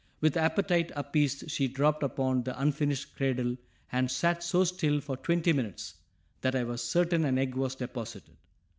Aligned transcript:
With 0.19 0.35
appetite 0.35 0.91
appeased 0.95 1.51
she 1.51 1.67
dropped 1.67 2.01
upon 2.01 2.41
the 2.41 2.59
unfinished 2.59 3.15
cradle 3.15 3.55
and 3.91 4.09
sat 4.09 4.41
so 4.41 4.63
still 4.63 4.99
for 4.99 5.15
twenty 5.15 5.53
minutes 5.53 5.93
that 6.41 6.55
I 6.55 6.63
was 6.63 6.81
certain 6.81 7.23
an 7.23 7.37
egg 7.37 7.53
was 7.53 7.75
deposited. 7.75 8.35